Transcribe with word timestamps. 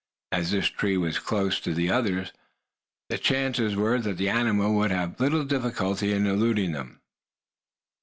As 0.31 0.49
this 0.49 0.65
tree 0.65 0.97
was 0.97 1.19
close 1.19 1.59
to 1.59 1.89
others, 1.89 2.33
the 3.09 3.19
chances 3.19 3.75
were 3.75 3.99
that 4.01 4.17
the 4.17 4.29
animal 4.29 4.73
would 4.73 4.89
have 4.89 5.19
little 5.19 5.43
difficulty 5.43 6.11
in 6.11 6.25
eluding 6.25 6.71
them. 6.71 7.01